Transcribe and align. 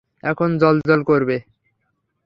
এখন 0.23 0.49
জ্বলজ্বল 0.57 1.01
করবে। 1.03 1.37